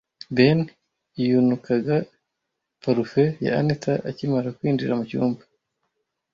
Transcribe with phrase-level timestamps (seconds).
[0.35, 0.59] Ben
[1.27, 1.95] yunukaga
[2.81, 5.43] parufe ya Anita akimara kwinjira mucyumba.